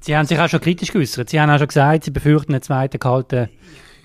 Sie 0.00 0.16
haben 0.16 0.26
sich 0.26 0.38
auch 0.38 0.48
schon 0.48 0.60
kritisch 0.60 0.92
geäußert. 0.92 1.30
Sie 1.30 1.40
haben 1.40 1.50
auch 1.50 1.58
schon 1.58 1.68
gesagt, 1.68 2.04
Sie 2.04 2.10
befürchten 2.10 2.52
einen 2.52 2.62
zweiten 2.62 2.98
kalten 2.98 3.48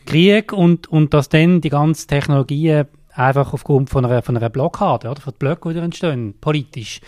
Krieg 0.06 0.54
und, 0.54 0.88
und 0.88 1.14
dass 1.14 1.30
dann 1.30 1.62
die 1.62 1.70
ganzen 1.70 2.08
Technologien 2.08 2.86
einfach 3.14 3.54
aufgrund 3.54 3.90
von 3.90 4.06
einer, 4.06 4.22
von 4.22 4.38
einer 4.38 4.50
Blockade, 4.50 5.10
oder 5.10 5.22
von 5.22 5.34
Blöcken, 5.34 5.74
die 5.74 5.80
entstehen, 5.80 6.34
politisch, 6.40 7.02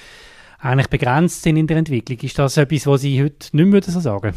eigentlich 0.64 0.90
begrenzt 0.90 1.44
sind 1.44 1.58
in 1.58 1.68
der 1.68 1.78
Entwicklung. 1.78 2.20
Ist 2.20 2.40
das 2.40 2.58
etwas, 2.58 2.88
was 2.88 3.02
Sie 3.02 3.22
heute 3.22 3.56
nicht 3.56 3.68
mehr 3.68 3.84
so 3.84 4.00
sagen 4.00 4.34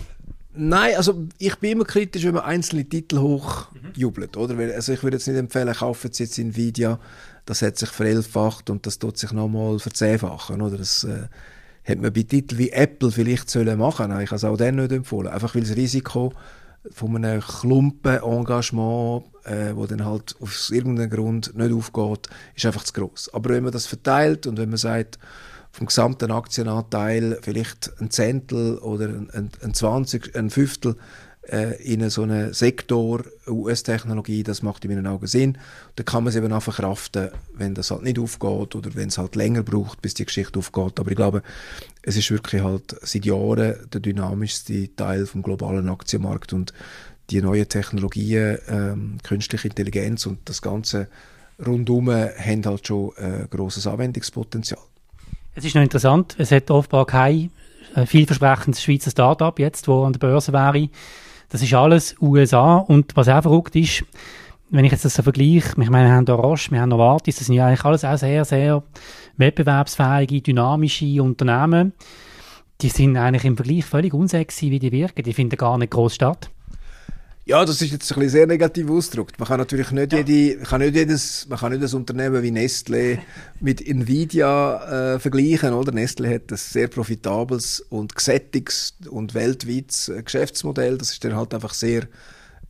Nein, 0.58 0.94
also 0.96 1.26
ich 1.38 1.54
bin 1.56 1.72
immer 1.72 1.84
kritisch, 1.84 2.24
wenn 2.24 2.34
man 2.34 2.44
einzelne 2.44 2.84
Titel 2.84 3.18
hochjubelt, 3.18 4.38
oder? 4.38 4.56
Also 4.74 4.94
ich 4.94 5.02
würde 5.02 5.18
jetzt 5.18 5.28
nicht 5.28 5.36
empfehlen, 5.36 5.74
kaufen 5.74 6.10
Sie 6.12 6.22
jetzt 6.24 6.38
Nvidia, 6.38 6.98
das 7.44 7.60
hat 7.60 7.76
sich 7.76 7.90
verelfacht 7.90 8.70
und 8.70 8.86
das 8.86 8.98
tut 8.98 9.18
sich 9.18 9.32
nochmal 9.32 9.78
verzehnfachen, 9.78 10.62
oder? 10.62 10.78
Das 10.78 11.04
äh, 11.04 11.28
man 11.94 12.12
bei 12.12 12.22
Titeln 12.22 12.58
wie 12.58 12.70
Apple 12.70 13.10
vielleicht 13.10 13.50
sollen 13.50 13.78
machen 13.78 14.10
sollen. 14.10 14.22
Ich 14.22 14.30
habe 14.30 14.36
es 14.36 14.44
auch 14.44 14.56
dann 14.56 14.76
nicht 14.76 14.92
empfohlen. 14.92 15.28
Einfach 15.28 15.54
weil 15.54 15.62
das 15.62 15.76
Risiko 15.76 16.32
von 16.90 17.16
einem 17.16 17.40
Klumpen-Engagement, 17.40 19.24
äh, 19.44 19.74
wo 19.74 19.86
dann 19.86 20.04
halt 20.04 20.36
aus 20.40 20.70
irgendeinem 20.70 21.10
Grund 21.10 21.56
nicht 21.56 21.72
aufgeht, 21.72 22.28
ist 22.54 22.66
einfach 22.66 22.84
zu 22.84 22.92
groß. 22.94 23.34
Aber 23.34 23.50
wenn 23.50 23.62
man 23.62 23.72
das 23.72 23.86
verteilt 23.86 24.46
und 24.46 24.56
wenn 24.56 24.70
man 24.70 24.78
sagt, 24.78 25.18
vom 25.76 25.88
gesamten 25.88 26.30
Aktienanteil 26.30 27.38
vielleicht 27.42 27.92
ein 28.00 28.10
Zehntel 28.10 28.78
oder 28.78 29.08
ein, 29.08 29.50
ein, 29.60 29.74
20, 29.74 30.34
ein 30.34 30.48
Fünftel 30.48 30.96
äh, 31.42 31.76
in 31.82 32.08
so 32.08 32.22
einen 32.22 32.54
Sektor 32.54 33.24
US-Technologie, 33.46 34.42
das 34.42 34.62
macht 34.62 34.86
in 34.86 34.92
meinen 34.92 35.06
Augen 35.06 35.26
Sinn. 35.26 35.58
Da 35.96 36.02
kann 36.02 36.24
man 36.24 36.30
es 36.30 36.36
eben 36.36 36.50
auch 36.50 36.62
verkraften, 36.62 37.28
wenn 37.52 37.74
das 37.74 37.90
halt 37.90 38.04
nicht 38.04 38.18
aufgeht 38.18 38.74
oder 38.74 38.94
wenn 38.94 39.08
es 39.08 39.18
halt 39.18 39.36
länger 39.36 39.62
braucht, 39.62 40.00
bis 40.00 40.14
die 40.14 40.24
Geschichte 40.24 40.58
aufgeht. 40.58 40.98
Aber 40.98 41.10
ich 41.10 41.16
glaube, 41.16 41.42
es 42.00 42.16
ist 42.16 42.30
wirklich 42.30 42.62
halt 42.62 42.96
seit 43.02 43.26
Jahren 43.26 43.74
der 43.92 44.00
dynamischste 44.00 44.96
Teil 44.96 45.26
vom 45.26 45.42
globalen 45.42 45.90
Aktienmarkt 45.90 46.54
und 46.54 46.72
die 47.28 47.42
neuen 47.42 47.68
Technologien, 47.68 48.56
ähm, 48.68 49.18
künstliche 49.22 49.68
Intelligenz 49.68 50.24
und 50.24 50.38
das 50.46 50.62
Ganze 50.62 51.08
rundum 51.64 52.10
haben 52.10 52.64
halt 52.64 52.86
schon 52.86 53.14
äh, 53.18 53.46
großes 53.50 53.86
Anwendungspotenzial. 53.86 54.80
Es 55.58 55.64
ist 55.64 55.74
noch 55.74 55.82
interessant, 55.82 56.36
es 56.36 56.52
hat 56.52 56.70
offenbar 56.70 57.06
kein 57.06 57.50
äh, 57.94 58.04
vielversprechendes 58.04 58.82
Schweizer 58.82 59.10
Start-up 59.10 59.58
jetzt, 59.58 59.88
wo 59.88 60.04
an 60.04 60.12
der 60.12 60.20
Börse 60.20 60.52
wäre. 60.52 60.90
Das 61.48 61.62
ist 61.62 61.72
alles 61.72 62.14
USA 62.20 62.76
und 62.76 63.16
was 63.16 63.30
auch 63.30 63.40
verrückt 63.40 63.74
ist, 63.74 64.04
wenn 64.68 64.84
ich 64.84 64.92
jetzt 64.92 65.06
das 65.06 65.14
so 65.14 65.22
vergleiche, 65.22 65.70
ich 65.70 65.88
meine, 65.88 66.08
wir 66.08 66.14
haben 66.14 66.28
Roche, 66.28 66.72
wir 66.72 66.82
haben 66.82 66.90
Novartis, 66.90 67.36
das 67.36 67.46
sind 67.46 67.54
ja 67.54 67.68
eigentlich 67.68 67.86
alles 67.86 68.04
auch 68.04 68.18
sehr, 68.18 68.44
sehr 68.44 68.82
wettbewerbsfähige, 69.38 70.42
dynamische 70.42 71.22
Unternehmen. 71.22 71.94
Die 72.82 72.90
sind 72.90 73.16
eigentlich 73.16 73.46
im 73.46 73.56
Vergleich 73.56 73.86
völlig 73.86 74.12
unsexy, 74.12 74.70
wie 74.70 74.78
die 74.78 74.92
wirken. 74.92 75.22
Die 75.22 75.32
finden 75.32 75.56
gar 75.56 75.78
nicht 75.78 75.90
groß 75.90 76.16
statt. 76.16 76.50
Ja, 77.48 77.64
das 77.64 77.80
ist 77.80 77.92
jetzt 77.92 78.10
ein 78.10 78.16
bisschen 78.16 78.30
sehr 78.30 78.46
negativ 78.48 78.90
ausgedrückt. 78.90 79.38
Man 79.38 79.46
kann 79.46 79.60
natürlich 79.60 79.92
nicht 79.92 80.12
ja. 80.12 80.18
jede, 80.18 80.64
kann 80.64 80.80
nicht 80.80 80.96
jedes, 80.96 81.46
man 81.48 81.56
kann 81.60 81.70
nicht 81.70 81.84
das 81.84 81.94
Unternehmen 81.94 82.42
wie 82.42 82.50
Nestle 82.50 83.20
mit 83.60 83.86
Nvidia 83.86 85.14
äh, 85.14 85.18
vergleichen, 85.20 85.72
oder? 85.72 85.92
Nestle 85.92 86.34
hat 86.34 86.50
ein 86.50 86.56
sehr 86.56 86.88
profitables 86.88 87.78
und 87.88 88.16
gesättigtes 88.16 88.96
und 89.08 89.34
weltweites 89.34 90.08
äh, 90.08 90.24
Geschäftsmodell. 90.24 90.98
Das 90.98 91.12
ist 91.12 91.22
dann 91.22 91.36
halt 91.36 91.54
einfach 91.54 91.72
sehr 91.72 92.08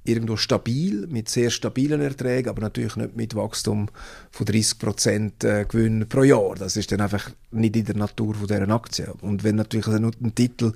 irgendwo 0.08 0.36
stabil, 0.36 1.06
mit 1.08 1.28
sehr 1.28 1.50
stabilen 1.50 2.00
Erträgen, 2.00 2.48
aber 2.48 2.62
natürlich 2.62 2.96
nicht 2.96 3.16
mit 3.16 3.34
Wachstum 3.34 3.88
von 4.30 4.46
30 4.46 4.78
Prozent 4.78 5.44
äh, 5.44 5.64
Gewinn 5.68 6.08
pro 6.08 6.22
Jahr. 6.22 6.54
Das 6.56 6.76
ist 6.76 6.92
dann 6.92 7.00
einfach 7.00 7.30
nicht 7.50 7.76
in 7.76 7.84
der 7.84 7.96
Natur 7.96 8.34
von 8.34 8.46
dieser 8.46 8.68
Aktie. 8.68 9.12
Und 9.20 9.44
wenn 9.44 9.56
natürlich 9.56 9.86
ein 9.86 10.34
Titel 10.34 10.72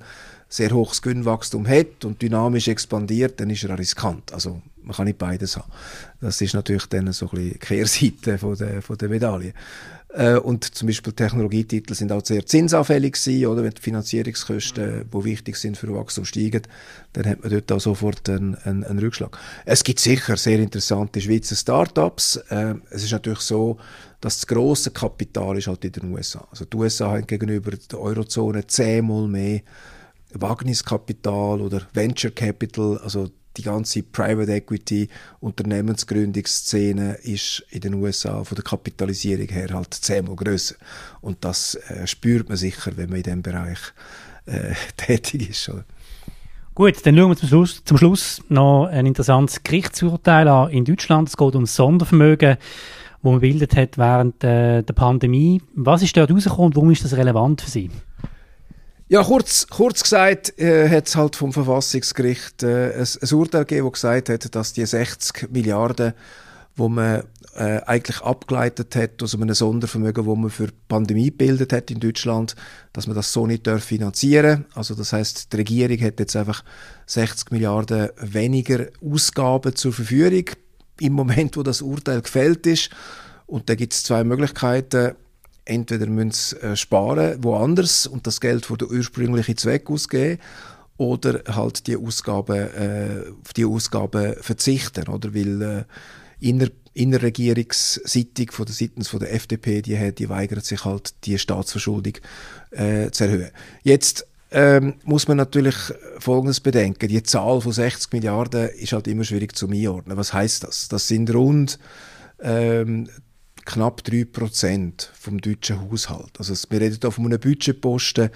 sehr 0.49 0.71
hohes 0.71 1.01
Gewinnwachstum 1.01 1.67
hat 1.67 2.03
und 2.03 2.21
dynamisch 2.21 2.67
expandiert, 2.67 3.39
dann 3.39 3.49
ist 3.49 3.63
er 3.63 3.79
riskant. 3.79 4.33
Also 4.33 4.61
man 4.83 4.95
kann 4.95 5.05
nicht 5.05 5.17
beides 5.17 5.55
haben. 5.55 5.71
Das 6.19 6.41
ist 6.41 6.53
natürlich 6.53 6.87
dann 6.87 7.11
so 7.13 7.27
ein 7.27 7.29
bisschen 7.31 7.53
die 7.53 7.59
Kehrseite 7.59 8.37
von 8.37 8.57
der, 8.57 8.81
von 8.81 8.97
der 8.97 9.09
Medaille. 9.09 9.53
Äh, 10.13 10.37
und 10.37 10.65
zum 10.75 10.87
Beispiel 10.87 11.13
Technologietitel 11.13 11.93
sind 11.93 12.11
auch 12.11 12.25
sehr 12.25 12.45
zinsanfällig 12.45 13.13
gewesen, 13.13 13.45
oder? 13.45 13.63
Wenn 13.63 13.71
die 13.71 13.81
Finanzierungskosten, 13.81 15.09
die 15.11 15.23
wichtig 15.23 15.55
sind 15.55 15.77
für 15.77 15.93
Wachstum, 15.93 16.25
steigen, 16.25 16.63
dann 17.13 17.25
hat 17.25 17.41
man 17.41 17.51
dort 17.51 17.71
auch 17.71 17.79
sofort 17.79 18.27
einen, 18.29 18.55
einen, 18.55 18.83
einen 18.83 18.99
Rückschlag. 18.99 19.37
Es 19.65 19.83
gibt 19.83 19.99
sicher 19.99 20.35
sehr 20.35 20.59
interessante 20.59 21.21
Schweizer 21.21 21.55
Startups. 21.55 22.35
Äh, 22.49 22.75
es 22.89 23.03
ist 23.03 23.11
natürlich 23.11 23.39
so, 23.39 23.77
dass 24.19 24.39
das 24.39 24.47
grosse 24.47 24.91
Kapital 24.91 25.57
ist 25.57 25.67
halt 25.67 25.85
in 25.85 25.93
den 25.93 26.13
USA. 26.13 26.45
Also 26.51 26.65
die 26.65 26.77
USA 26.77 27.11
haben 27.11 27.25
gegenüber 27.25 27.71
der 27.71 27.99
Eurozone 27.99 28.67
zehnmal 28.67 29.27
mehr 29.27 29.61
Wagniskapital 30.33 31.61
oder 31.61 31.81
Venture 31.93 32.31
Capital, 32.31 32.97
also 32.99 33.29
die 33.57 33.63
ganze 33.63 34.03
Private 34.03 34.53
Equity 34.53 35.09
Unternehmensgründungsszene 35.39 37.15
ist 37.23 37.65
in 37.69 37.81
den 37.81 37.93
USA 37.95 38.43
von 38.43 38.55
der 38.55 38.63
Kapitalisierung 38.63 39.47
her 39.49 39.69
halt 39.73 39.93
zehnmal 39.93 40.35
größer 40.35 40.75
und 41.21 41.43
das 41.43 41.75
äh, 41.75 42.07
spürt 42.07 42.49
man 42.49 42.57
sicher, 42.57 42.91
wenn 42.95 43.09
man 43.09 43.17
in 43.17 43.23
dem 43.23 43.41
Bereich 43.41 43.79
äh, 44.45 44.73
tätig 44.97 45.49
ist. 45.49 45.69
Oder? 45.69 45.85
Gut, 46.73 47.05
dann 47.05 47.17
schauen 47.17 47.29
wir 47.29 47.35
zum 47.35 47.49
Schluss, 47.49 47.83
zum 47.83 47.97
Schluss 47.97 48.41
noch 48.47 48.85
ein 48.85 49.05
interessantes 49.05 49.61
Gerichtsurteil 49.61 50.47
an 50.47 50.69
in 50.71 50.85
Deutschland. 50.85 51.27
Es 51.27 51.35
geht 51.35 51.55
um 51.55 51.65
Sondervermögen, 51.65 52.57
wo 53.21 53.31
man 53.31 53.41
bildet 53.41 53.75
hat 53.75 53.97
während 53.97 54.41
äh, 54.43 54.81
der 54.81 54.93
Pandemie. 54.93 55.61
Was 55.75 56.01
ist 56.01 56.15
dort 56.15 56.31
rausgekommen 56.31 56.67
und 56.67 56.75
warum 56.77 56.91
ist 56.91 57.03
das 57.03 57.17
relevant 57.17 57.61
für 57.61 57.69
Sie? 57.69 57.91
Ja, 59.11 59.25
kurz, 59.25 59.67
kurz 59.67 60.03
gesagt 60.03 60.57
äh, 60.57 60.87
hat 60.87 61.09
es 61.09 61.17
halt 61.17 61.35
vom 61.35 61.51
Verfassungsgericht 61.51 62.63
äh, 62.63 62.93
ein, 62.93 63.07
ein 63.21 63.33
Urteil 63.33 63.65
gegeben, 63.65 63.87
das 63.87 64.01
gesagt 64.01 64.29
hat, 64.29 64.55
dass 64.55 64.71
die 64.71 64.85
60 64.85 65.51
Milliarden, 65.51 66.13
wo 66.77 66.87
man 66.87 67.23
äh, 67.57 67.81
eigentlich 67.81 68.21
abgeleitet 68.21 68.95
hat 68.95 69.21
aus 69.21 69.35
einem 69.35 69.53
Sondervermögen, 69.53 70.25
wo 70.25 70.37
man 70.37 70.49
für 70.49 70.67
die 70.67 70.73
Pandemie 70.87 71.25
gebildet 71.25 71.73
hat 71.73 71.91
in 71.91 71.99
Deutschland, 71.99 72.55
dass 72.93 73.05
man 73.05 73.17
das 73.17 73.33
so 73.33 73.45
nicht 73.45 73.67
darf 73.67 73.83
finanzieren. 73.83 74.63
Also 74.75 74.95
das 74.95 75.11
heißt, 75.11 75.51
die 75.51 75.57
Regierung 75.57 75.99
hat 75.99 76.17
jetzt 76.21 76.37
einfach 76.37 76.63
60 77.07 77.51
Milliarden 77.51 78.11
weniger 78.15 78.85
Ausgaben 79.03 79.75
zur 79.75 79.91
Verfügung 79.91 80.55
im 81.01 81.11
Moment, 81.11 81.57
wo 81.57 81.63
das 81.63 81.81
Urteil 81.81 82.21
gefällt 82.21 82.65
ist. 82.65 82.89
Und 83.45 83.69
da 83.69 83.75
gibt 83.75 83.91
es 83.91 84.03
zwei 84.03 84.23
Möglichkeiten 84.23 85.15
entweder 85.71 86.05
müssen 86.07 86.31
sie 86.31 86.55
äh, 86.57 86.75
sparen 86.75 87.43
woanders 87.43 88.07
und 88.07 88.27
das 88.27 88.41
Geld 88.41 88.65
für 88.65 88.77
den 88.77 88.91
ursprünglichen 88.91 89.57
Zweck 89.57 89.89
ausgeben 89.89 90.39
oder 90.97 91.41
halt 91.47 91.87
die 91.87 91.97
Ausgaben, 91.97 92.57
äh, 92.57 93.23
auf 93.43 93.53
die 93.53 93.65
Ausgaben 93.65 94.35
verzichten, 94.39 95.07
oder? 95.07 95.33
Weil 95.33 95.61
äh, 95.61 95.83
inner, 96.39 96.67
innerregierungsseitig 96.93 98.51
von 98.51 98.65
der 98.65 98.75
seitens 98.75 99.07
von 99.07 99.19
der 99.19 99.33
FDP, 99.33 99.81
die, 99.81 100.13
die 100.13 100.29
weigert 100.29 100.65
sich 100.65 100.85
halt, 100.85 101.13
die 101.25 101.39
Staatsverschuldung 101.39 102.13
äh, 102.71 103.09
zu 103.09 103.23
erhöhen. 103.23 103.51
Jetzt 103.83 104.27
ähm, 104.51 104.95
muss 105.03 105.27
man 105.27 105.37
natürlich 105.37 105.75
Folgendes 106.19 106.59
bedenken. 106.59 107.07
Die 107.07 107.23
Zahl 107.23 107.61
von 107.61 107.71
60 107.71 108.11
Milliarden 108.11 108.69
ist 108.69 108.91
halt 108.91 109.07
immer 109.07 109.23
schwierig 109.23 109.55
zu 109.55 109.69
einordnen. 109.69 110.17
Was 110.17 110.33
heißt 110.33 110.65
das? 110.65 110.89
Das 110.89 111.07
sind 111.07 111.33
rund 111.33 111.79
ähm, 112.41 113.07
knapp 113.71 114.01
3% 114.01 115.07
vom 115.13 115.39
deutschen 115.39 115.81
Haushalt. 115.81 116.31
Also 116.37 116.53
wir 116.69 116.81
reden 116.81 116.97
hier 117.01 117.11
von 117.11 117.25
einem 117.25 117.39
Budgetposten, 117.39 118.29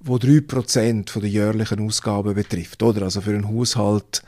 wo 0.00 0.16
3% 0.16 1.10
von 1.10 1.22
der 1.22 1.30
jährlichen 1.30 1.80
Ausgaben 1.80 2.34
betrifft. 2.34 2.82
Oder? 2.82 3.02
Also 3.02 3.20
für 3.20 3.30
einen 3.30 3.48
Haushalt, 3.48 4.22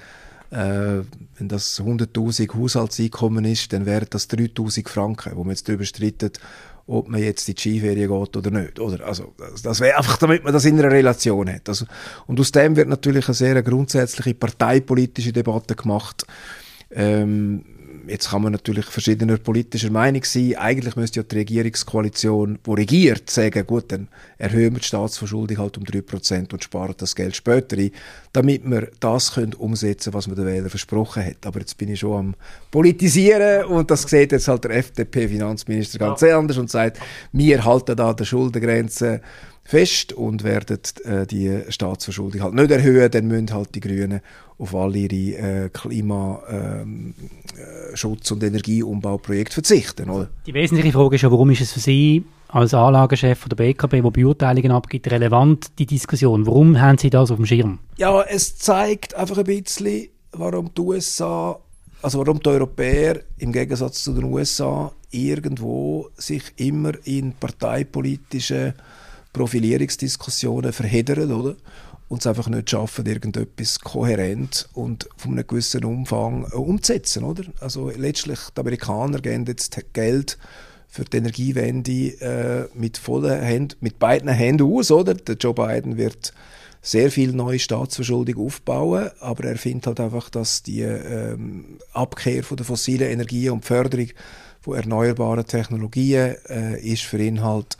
äh, 0.50 1.02
wenn 1.36 1.48
das 1.48 1.80
100'000 1.80 2.54
Haushaltseinkommen 2.54 3.44
ist, 3.44 3.72
dann 3.72 3.86
wären 3.86 4.06
das 4.10 4.28
3'000 4.28 4.88
Franken, 4.88 5.36
wo 5.36 5.44
man 5.44 5.50
jetzt 5.50 5.68
darüber 5.68 5.84
streitet, 5.84 6.40
ob 6.86 7.08
man 7.08 7.22
jetzt 7.22 7.48
in 7.48 7.54
die 7.54 7.60
Skiferie 7.60 8.06
geht 8.06 8.36
oder 8.36 8.50
nicht. 8.50 8.80
Oder? 8.80 9.06
Also, 9.06 9.34
das, 9.62 9.80
wäre 9.80 9.98
einfach, 9.98 10.16
damit 10.16 10.42
man 10.42 10.54
das 10.54 10.64
in 10.64 10.78
einer 10.78 10.90
Relation 10.90 11.52
hat. 11.52 11.68
Also, 11.68 11.84
und 12.26 12.40
aus 12.40 12.50
dem 12.50 12.76
wird 12.76 12.88
natürlich 12.88 13.28
eine 13.28 13.34
sehr 13.34 13.62
grundsätzliche 13.62 14.34
parteipolitische 14.34 15.32
Debatte 15.32 15.76
gemacht. 15.76 16.24
Ähm, 16.90 17.64
Jetzt 18.08 18.30
kann 18.30 18.42
man 18.42 18.52
natürlich 18.52 18.86
verschiedener 18.86 19.36
politischer 19.38 19.90
Meinung 19.90 20.24
sein. 20.24 20.54
Eigentlich 20.56 20.96
müsste 20.96 21.20
ja 21.20 21.24
die 21.24 21.36
Regierungskoalition, 21.36 22.58
die 22.64 22.70
regiert, 22.70 23.30
sagen, 23.30 23.66
gut, 23.66 23.92
dann 23.92 24.08
erhöhen 24.38 24.74
wir 24.74 24.80
die 24.80 24.86
Staatsverschuldung 24.86 25.58
halt 25.58 25.78
um 25.78 25.84
3% 25.84 26.52
und 26.52 26.64
sparen 26.64 26.94
das 26.96 27.14
Geld 27.14 27.36
später 27.36 27.76
ein, 27.76 27.90
damit 28.32 28.64
wir 28.64 28.90
das 29.00 29.34
können 29.34 29.54
umsetzen 29.54 30.12
was 30.14 30.26
man 30.26 30.36
den 30.36 30.46
Wählern 30.46 30.70
versprochen 30.70 31.24
hat. 31.24 31.46
Aber 31.46 31.60
jetzt 31.60 31.76
bin 31.76 31.90
ich 31.90 32.00
schon 32.00 32.18
am 32.18 32.34
Politisieren 32.70 33.64
und 33.66 33.90
das 33.90 34.02
sieht 34.02 34.32
jetzt 34.32 34.48
halt 34.48 34.64
der 34.64 34.76
FDP-Finanzminister 34.76 35.98
ganz 35.98 36.20
ja. 36.20 36.38
anders 36.38 36.58
und 36.58 36.70
sagt, 36.70 36.98
wir 37.32 37.64
halten 37.64 37.96
da 37.96 38.12
die 38.12 38.24
Schuldengrenze 38.24 39.20
fest 39.68 40.14
und 40.14 40.44
werden 40.44 40.78
äh, 41.04 41.26
die 41.26 41.60
Staatsverschuldung 41.68 42.42
halt 42.42 42.54
nicht 42.54 42.70
erhöhen, 42.70 43.10
dann 43.10 43.28
müssen 43.28 43.52
halt 43.52 43.74
die 43.74 43.80
Grünen 43.80 44.22
auf 44.56 44.74
all 44.74 44.96
ihre 44.96 45.66
äh, 45.66 45.68
Klimaschutz- 45.68 46.80
ähm, 46.80 47.14
äh, 47.54 48.32
und 48.32 48.42
Energieumbauprojekte 48.42 49.52
verzichten. 49.52 50.08
Oder? 50.08 50.30
Die 50.46 50.54
wesentliche 50.54 50.90
Frage 50.90 51.16
ist 51.16 51.22
ja, 51.22 51.30
warum 51.30 51.50
ist 51.50 51.60
es 51.60 51.72
für 51.72 51.80
Sie 51.80 52.24
als 52.48 52.72
Anlagechef 52.72 53.46
der 53.46 53.56
BKB, 53.56 53.90
der 53.90 54.10
Beurteilungen 54.10 54.70
abgibt, 54.70 55.10
relevant, 55.10 55.66
die 55.78 55.84
Diskussion? 55.84 56.46
Warum 56.46 56.80
haben 56.80 56.96
Sie 56.96 57.10
das 57.10 57.30
auf 57.30 57.36
dem 57.36 57.44
Schirm? 57.44 57.78
Ja, 57.98 58.22
es 58.22 58.56
zeigt 58.56 59.14
einfach 59.16 59.36
ein 59.36 59.44
bisschen, 59.44 60.08
warum 60.32 60.70
die 60.74 60.80
USA, 60.80 61.60
also 62.00 62.20
warum 62.20 62.40
die 62.40 62.48
Europäer 62.48 63.20
im 63.36 63.52
Gegensatz 63.52 64.02
zu 64.02 64.14
den 64.14 64.24
USA 64.24 64.90
irgendwo 65.10 66.08
sich 66.16 66.44
immer 66.56 66.92
in 67.04 67.34
parteipolitischen 67.34 68.72
Profilierungsdiskussionen 69.32 70.72
verheddern, 70.72 71.32
oder? 71.32 71.56
Und 72.08 72.20
es 72.20 72.26
einfach 72.26 72.48
nicht 72.48 72.70
schaffen, 72.70 73.04
irgendetwas 73.04 73.80
kohärent 73.80 74.68
und 74.72 75.08
von 75.16 75.32
einem 75.32 75.46
gewissen 75.46 75.84
Umfang 75.84 76.44
äh, 76.44 76.54
umzusetzen, 76.54 77.24
oder? 77.24 77.44
Also 77.60 77.90
letztlich, 77.90 78.38
die 78.56 78.60
Amerikaner 78.60 79.20
geben 79.20 79.44
jetzt 79.46 79.78
Geld 79.92 80.38
für 80.88 81.04
die 81.04 81.18
Energiewende 81.18 81.92
äh, 81.92 82.68
mit 82.74 82.96
vollen 82.96 83.40
Händen, 83.40 83.76
mit 83.80 83.98
beiden 83.98 84.30
Händen 84.30 84.72
aus, 84.72 84.90
oder? 84.90 85.14
Der 85.14 85.36
Joe 85.36 85.52
Biden 85.52 85.98
wird 85.98 86.32
sehr 86.80 87.10
viel 87.10 87.32
neue 87.32 87.58
Staatsverschuldung 87.58 88.46
aufbauen, 88.46 89.10
aber 89.20 89.44
er 89.44 89.56
findet 89.56 89.88
halt 89.88 90.00
einfach, 90.00 90.30
dass 90.30 90.62
die 90.62 90.80
ähm, 90.80 91.78
Abkehr 91.92 92.42
von 92.42 92.56
der 92.56 92.64
fossilen 92.64 93.10
Energie 93.10 93.50
und 93.50 93.64
die 93.64 93.66
Förderung 93.66 94.08
von 94.60 94.76
erneuerbaren 94.76 95.46
Technologien 95.46 96.36
äh, 96.48 96.80
ist 96.80 97.02
für 97.02 97.18
ihn 97.18 97.42
halt 97.42 97.76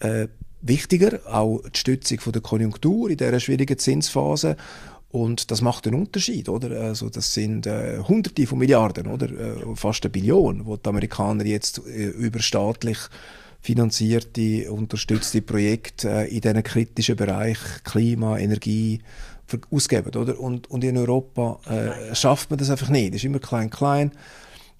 äh, 0.00 0.28
wichtiger, 0.60 1.20
auch 1.30 1.62
die 1.68 1.78
Stützung 1.78 2.18
der 2.32 2.42
Konjunktur 2.42 3.10
in 3.10 3.16
dieser 3.16 3.40
schwierigen 3.40 3.78
Zinsphase 3.78 4.56
und 5.10 5.50
das 5.50 5.62
macht 5.62 5.86
einen 5.86 6.00
Unterschied, 6.00 6.48
oder? 6.48 6.82
Also 6.82 7.08
das 7.08 7.32
sind 7.32 7.66
äh, 7.66 7.98
Hunderte 8.06 8.46
von 8.46 8.58
Milliarden, 8.58 9.06
oder? 9.06 9.26
Äh, 9.26 9.74
fast 9.74 10.04
eine 10.04 10.10
Billion, 10.10 10.66
wo 10.66 10.76
die 10.76 10.88
Amerikaner 10.88 11.46
jetzt 11.46 11.80
äh, 11.86 12.08
über 12.08 12.40
staatlich 12.40 12.98
finanzierte, 13.60 14.70
unterstützte 14.70 15.40
Projekte 15.40 16.10
äh, 16.10 16.34
in 16.34 16.42
diesen 16.42 16.62
kritischen 16.62 17.16
Bereich 17.16 17.58
Klima, 17.84 18.38
Energie 18.38 19.00
ausgeben, 19.70 20.14
oder? 20.14 20.38
Und, 20.38 20.70
und 20.70 20.84
in 20.84 20.98
Europa 20.98 21.58
äh, 21.66 22.14
schafft 22.14 22.50
man 22.50 22.58
das 22.58 22.68
einfach 22.68 22.90
nicht. 22.90 23.14
Das 23.14 23.16
ist 23.16 23.24
immer 23.24 23.38
klein, 23.38 23.70
klein. 23.70 24.12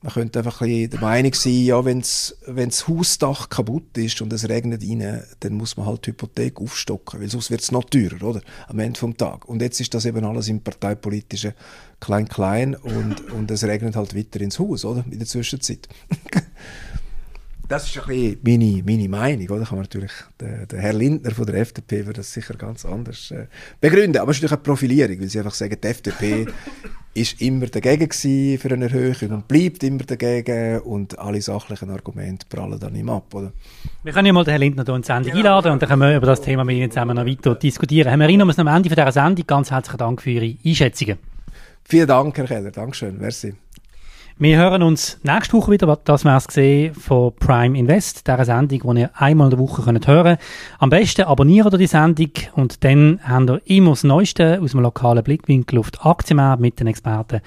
Man 0.00 0.12
könnte 0.12 0.38
einfach 0.38 0.60
ein 0.60 0.88
der 0.90 1.00
Meinung 1.00 1.34
sein, 1.34 1.64
ja, 1.64 1.84
wenn 1.84 2.00
das 2.00 2.86
Hausdach 2.86 3.48
kaputt 3.48 3.98
ist 3.98 4.22
und 4.22 4.32
es 4.32 4.48
regnet 4.48 4.82
rein, 4.82 5.24
dann 5.40 5.54
muss 5.54 5.76
man 5.76 5.86
halt 5.86 6.06
die 6.06 6.10
Hypothek 6.10 6.60
aufstocken, 6.60 7.20
weil 7.20 7.28
sonst 7.28 7.50
wird 7.50 7.62
es 7.62 7.72
noch 7.72 7.82
teurer, 7.84 8.22
oder? 8.22 8.40
Am 8.68 8.78
Ende 8.78 8.98
vom 8.98 9.16
Tag. 9.16 9.48
Und 9.48 9.60
jetzt 9.60 9.80
ist 9.80 9.92
das 9.94 10.04
eben 10.04 10.24
alles 10.24 10.46
im 10.48 10.60
parteipolitischen 10.60 11.54
Klein-Klein 11.98 12.76
und, 12.76 13.32
und 13.32 13.50
es 13.50 13.64
regnet 13.64 13.96
halt 13.96 14.14
weiter 14.14 14.40
ins 14.40 14.60
Haus, 14.60 14.84
oder? 14.84 15.04
In 15.10 15.18
der 15.18 15.26
Zwischenzeit. 15.26 15.88
Das 17.68 17.87
ist 17.87 17.98
ein 17.98 18.06
bisschen 18.06 18.40
meine, 18.42 18.82
meine 18.82 19.08
Meinung. 19.10 19.48
Oder? 19.50 19.66
Kann 19.66 19.76
man 19.76 19.82
natürlich, 19.82 20.12
der, 20.40 20.64
der 20.64 20.80
Herr 20.80 20.94
Lindner 20.94 21.32
von 21.32 21.44
der 21.44 21.56
FDP 21.56 22.06
würde 22.06 22.20
das 22.20 22.32
sicher 22.32 22.54
ganz 22.54 22.87
anders 22.87 23.30
äh, 23.30 23.46
begründen. 23.78 24.22
Aber 24.22 24.30
es 24.30 24.38
ist 24.38 24.42
natürlich 24.42 24.58
eine 24.58 24.62
Profilierung, 24.62 25.20
weil 25.20 25.28
sie 25.28 25.38
einfach 25.38 25.52
sagen, 25.52 25.76
die 25.82 25.87
FDP 25.87 26.46
ist 27.14 27.42
immer 27.42 27.66
dagegen 27.66 28.10
für 28.58 28.72
eine 28.72 28.87
Erhöhung 28.87 29.32
und 29.32 29.48
bleibt 29.48 29.82
immer 29.82 30.02
dagegen 30.02 30.80
und 30.80 31.18
alle 31.18 31.42
sachlichen 31.42 31.90
Argumente 31.90 32.46
prallen 32.48 32.80
dann 32.80 32.94
ihm 32.94 33.10
ab. 33.10 33.34
Oder? 33.34 33.52
Wir 34.02 34.14
können 34.14 34.26
ja 34.26 34.32
mal 34.32 34.44
den 34.44 34.52
Herrn 34.52 34.62
Lindner 34.62 34.84
hier 34.87 34.94
in 34.94 35.02
die 35.02 35.06
Sendung 35.06 35.32
genau. 35.32 35.37
einladen 35.37 35.72
und 35.72 35.82
dann 35.82 35.88
können 35.90 36.00
wir 36.00 36.16
über 36.16 36.26
das 36.26 36.40
Thema 36.40 36.64
mit 36.64 36.76
Ihnen 36.76 36.90
zusammen 36.90 37.16
noch 37.16 37.26
weiter 37.26 37.54
diskutieren. 37.54 38.08
Herr 38.08 38.16
Marino, 38.16 38.46
wir 38.46 38.58
am 38.58 38.66
Ende 38.66 38.88
von 38.88 38.96
dieser 38.96 39.12
Sendung. 39.12 39.46
Ganz 39.46 39.70
herzlichen 39.70 39.98
Dank 39.98 40.22
für 40.22 40.30
Ihre 40.30 40.56
Einschätzungen. 40.64 41.18
Vielen 41.84 42.06
Dank, 42.06 42.37
Herr 42.38 42.46
Keller. 42.46 42.70
Dankeschön. 42.70 43.18
Merci. 43.18 43.54
Wir 44.40 44.57
hören 44.57 44.85
uns 44.85 45.18
nächste 45.25 45.54
Woche 45.54 45.73
wieder, 45.73 45.99
das 46.04 46.25
wär's 46.25 46.47
gesehen 46.47 46.95
von 46.95 47.35
Prime 47.35 47.76
Invest, 47.76 48.25
dieser 48.25 48.45
Sendung, 48.45 48.95
die 48.95 49.00
ihr 49.00 49.11
einmal 49.14 49.47
in 49.47 49.50
der 49.50 49.59
Woche 49.59 49.83
könnt 49.83 50.07
hören 50.07 50.38
Am 50.78 50.90
besten 50.90 51.23
abonniert 51.23 51.73
ihr 51.73 51.78
die 51.78 51.88
Sendung 51.88 52.30
und 52.54 52.85
dann 52.85 53.18
habt 53.26 53.50
ihr 53.50 53.61
immer 53.64 53.90
das 53.90 54.04
Neueste 54.04 54.61
aus 54.62 54.71
dem 54.71 54.80
lokalen 54.80 55.25
Blickwinkel 55.25 55.80
auf 55.80 55.90
die 55.90 55.99
Aktienmärkte 55.99 56.62
mit 56.62 56.78
den 56.78 56.87
Experten 56.87 57.40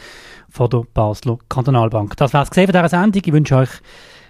von 0.50 0.70
der 0.70 0.84
Basler 0.94 1.38
Kantonalbank. 1.48 2.18
Das 2.18 2.34
wär's 2.34 2.50
gesehen 2.50 2.68
von 2.68 2.74
dieser 2.74 2.90
Sendung. 2.90 3.22
Ich 3.26 3.32
wünsche 3.32 3.56
euch 3.56 3.70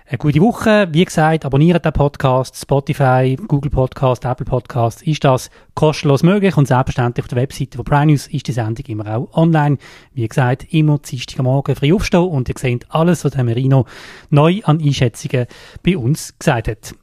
eine 0.08 0.18
gute 0.18 0.42
Woche. 0.42 0.88
Wie 0.92 1.06
gesagt, 1.06 1.46
abonniert 1.46 1.86
den 1.86 1.94
Podcast, 1.94 2.56
Spotify, 2.56 3.38
Google 3.48 3.72
Podcast, 3.72 4.26
Apple 4.26 4.46
Podcast. 4.46 5.04
Ist 5.04 5.24
das 5.24 5.50
kostenlos 5.74 6.24
möglich 6.24 6.58
und 6.58 6.68
selbstverständlich 6.68 7.24
auf 7.24 7.30
der 7.30 7.38
Webseite 7.38 7.78
von 7.78 7.86
Prime 7.86 8.08
News 8.08 8.28
ist 8.28 8.48
die 8.48 8.52
Sendung 8.52 8.86
immer 8.88 9.16
auch 9.16 9.34
online. 9.34 9.78
Wie 10.14 10.28
gesagt, 10.28 10.74
immer 10.74 11.00
am 11.38 11.46
Morgen 11.46 11.76
frei 11.76 11.94
aufstehen 11.94 12.28
und 12.28 12.50
ihr 12.50 12.56
seht 12.58 12.86
alles, 12.90 13.24
was 13.24 13.34
der 13.34 13.44
Merino 13.44 13.86
neu 14.30 14.62
an 14.64 14.82
Einschätzungen 14.82 15.48
bei 15.84 15.98
uns 15.98 16.38
gesagt 16.38 16.68
hat. 16.68 16.96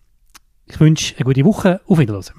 Ich 0.67 0.78
wünsche 0.81 1.14
eine 1.17 1.25
gute 1.25 1.45
Woche. 1.45 1.81
Auf 1.87 1.99
Wiedersehen. 1.99 2.38